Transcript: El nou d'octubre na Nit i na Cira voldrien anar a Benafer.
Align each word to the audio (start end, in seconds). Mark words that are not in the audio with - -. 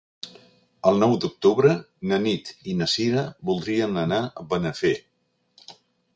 El 0.91 0.95
nou 1.03 1.11
d'octubre 1.25 1.73
na 2.13 2.19
Nit 2.23 2.49
i 2.73 2.75
na 2.81 2.89
Cira 2.95 3.27
voldrien 3.51 4.01
anar 4.07 4.21
a 4.43 4.49
Benafer. 4.55 4.95